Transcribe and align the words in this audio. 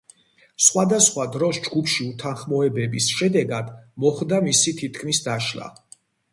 სხვადასხვა 0.67 1.25
დროს 1.35 1.59
ჯგუფში 1.67 2.07
უთანხმოებების 2.13 3.11
შედეგად, 3.19 3.71
მოხდა 4.07 4.43
მისი 4.51 4.77
თითქმის 4.83 5.25
დაშლა. 5.31 5.73